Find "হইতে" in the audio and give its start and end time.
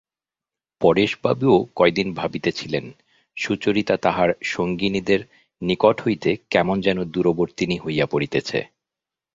6.01-6.29